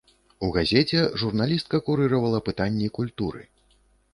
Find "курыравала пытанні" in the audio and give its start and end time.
1.91-2.87